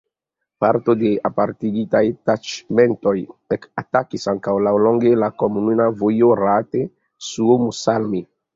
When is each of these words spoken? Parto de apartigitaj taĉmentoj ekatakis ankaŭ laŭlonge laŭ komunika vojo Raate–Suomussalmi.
Parto 0.63 0.93
de 1.01 1.09
apartigitaj 1.29 2.01
taĉmentoj 2.29 3.13
ekatakis 3.57 4.27
ankaŭ 4.35 4.57
laŭlonge 4.71 5.15
laŭ 5.27 5.31
komunika 5.45 5.89
vojo 6.03 6.33
Raate–Suomussalmi. 6.43 8.27